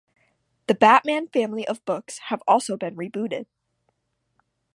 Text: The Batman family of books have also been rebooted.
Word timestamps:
The 0.65 0.73
Batman 0.73 1.27
family 1.27 1.67
of 1.67 1.85
books 1.85 2.17
have 2.33 2.41
also 2.47 2.75
been 2.75 2.95
rebooted. 2.95 3.45